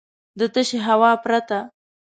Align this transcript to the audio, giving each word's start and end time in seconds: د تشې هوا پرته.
د 0.39 0.41
تشې 0.53 0.79
هوا 0.87 1.11
پرته. 1.23 1.59